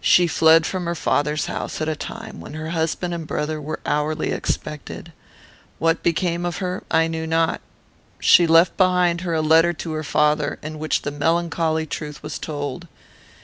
She 0.00 0.26
fled 0.26 0.66
from 0.66 0.86
her 0.86 0.96
father's 0.96 1.46
house 1.46 1.80
at 1.80 1.88
a 1.88 1.94
time 1.94 2.40
when 2.40 2.54
her 2.54 2.70
husband 2.70 3.14
and 3.14 3.24
brother 3.28 3.60
were 3.60 3.78
hourly 3.86 4.32
expected. 4.32 5.12
What 5.78 6.02
became 6.02 6.44
of 6.44 6.56
her 6.56 6.82
I 6.90 7.06
knew 7.06 7.28
not. 7.28 7.60
She 8.18 8.48
left 8.48 8.76
behind 8.76 9.20
her 9.20 9.34
a 9.34 9.40
letter 9.40 9.72
to 9.72 9.92
her 9.92 10.02
father, 10.02 10.58
in 10.64 10.80
which 10.80 11.02
the 11.02 11.12
melancholy 11.12 11.86
truth 11.86 12.24
was 12.24 12.40
told. 12.40 12.88